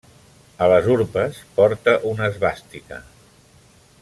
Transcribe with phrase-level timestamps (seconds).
[0.65, 3.03] A les urpes porta una esvàstica.